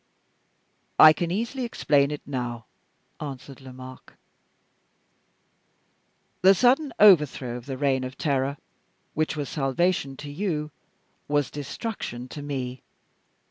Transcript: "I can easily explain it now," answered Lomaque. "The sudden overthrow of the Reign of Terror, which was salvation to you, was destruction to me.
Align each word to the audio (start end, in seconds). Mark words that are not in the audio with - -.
"I 0.97 1.13
can 1.13 1.29
easily 1.29 1.63
explain 1.63 2.09
it 2.09 2.23
now," 2.25 2.65
answered 3.19 3.61
Lomaque. 3.61 4.13
"The 6.41 6.55
sudden 6.55 6.91
overthrow 6.97 7.55
of 7.55 7.67
the 7.67 7.77
Reign 7.77 8.03
of 8.03 8.17
Terror, 8.17 8.57
which 9.13 9.37
was 9.37 9.47
salvation 9.47 10.17
to 10.17 10.31
you, 10.31 10.71
was 11.27 11.51
destruction 11.51 12.27
to 12.29 12.41
me. 12.41 12.81